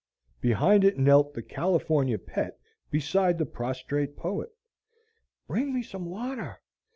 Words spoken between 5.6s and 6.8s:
me some water.